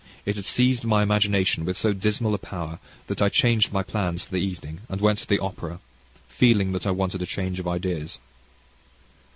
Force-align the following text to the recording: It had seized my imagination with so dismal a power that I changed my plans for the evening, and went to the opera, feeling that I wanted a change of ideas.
It 0.25 0.35
had 0.35 0.45
seized 0.45 0.83
my 0.83 1.03
imagination 1.03 1.63
with 1.63 1.77
so 1.77 1.93
dismal 1.93 2.33
a 2.33 2.39
power 2.39 2.79
that 3.05 3.21
I 3.21 3.29
changed 3.29 3.71
my 3.71 3.83
plans 3.83 4.23
for 4.23 4.31
the 4.31 4.41
evening, 4.41 4.81
and 4.89 4.99
went 4.99 5.19
to 5.19 5.27
the 5.27 5.37
opera, 5.37 5.79
feeling 6.27 6.71
that 6.71 6.87
I 6.87 6.89
wanted 6.91 7.21
a 7.21 7.27
change 7.27 7.59
of 7.59 7.67
ideas. 7.67 8.17